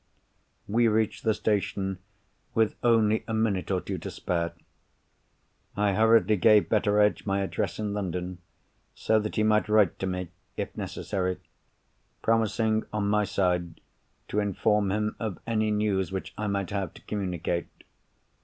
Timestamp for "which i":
16.11-16.47